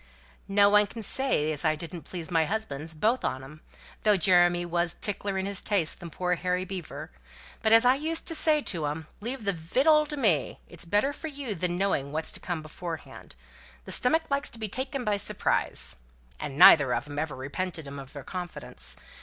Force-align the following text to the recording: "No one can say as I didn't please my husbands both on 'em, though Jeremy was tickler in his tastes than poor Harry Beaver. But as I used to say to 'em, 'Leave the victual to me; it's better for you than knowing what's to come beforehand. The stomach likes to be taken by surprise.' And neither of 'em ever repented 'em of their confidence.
"No 0.47 0.67
one 0.71 0.87
can 0.87 1.03
say 1.03 1.51
as 1.51 1.63
I 1.63 1.75
didn't 1.75 2.05
please 2.09 2.31
my 2.31 2.45
husbands 2.45 2.95
both 2.95 3.23
on 3.23 3.43
'em, 3.43 3.61
though 4.01 4.17
Jeremy 4.17 4.65
was 4.65 4.95
tickler 4.95 5.37
in 5.37 5.45
his 5.45 5.61
tastes 5.61 5.93
than 5.93 6.09
poor 6.09 6.33
Harry 6.33 6.65
Beaver. 6.65 7.11
But 7.61 7.71
as 7.71 7.85
I 7.85 7.93
used 7.93 8.25
to 8.27 8.33
say 8.33 8.61
to 8.61 8.87
'em, 8.87 9.05
'Leave 9.19 9.43
the 9.43 9.53
victual 9.53 10.07
to 10.07 10.17
me; 10.17 10.59
it's 10.67 10.85
better 10.85 11.13
for 11.13 11.27
you 11.27 11.53
than 11.53 11.77
knowing 11.77 12.11
what's 12.11 12.31
to 12.31 12.39
come 12.39 12.63
beforehand. 12.63 13.35
The 13.85 13.91
stomach 13.91 14.31
likes 14.31 14.49
to 14.49 14.57
be 14.57 14.67
taken 14.67 15.03
by 15.03 15.17
surprise.' 15.17 15.97
And 16.39 16.57
neither 16.57 16.95
of 16.95 17.07
'em 17.07 17.19
ever 17.19 17.35
repented 17.35 17.85
'em 17.87 17.99
of 17.99 18.13
their 18.13 18.23
confidence. 18.23 18.97